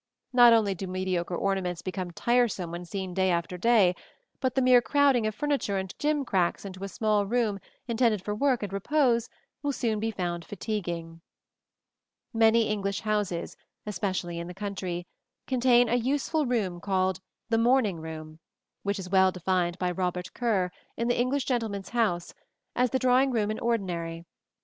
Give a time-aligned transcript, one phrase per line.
[0.33, 3.93] Not only do mediocre ornaments become tiresome when seen day after day,
[4.39, 8.63] but the mere crowding of furniture and gimcracks into a small room intended for work
[8.63, 9.29] and repose
[9.61, 11.21] will soon be found fatiguing.
[12.33, 15.05] Many English houses, especially in the country,
[15.45, 18.39] contain a useful room called the "morning room,"
[18.81, 22.33] which is well defined by Robert Kerr, in The English Gentleman's House,
[22.75, 24.25] as "the drawing room in ordinary."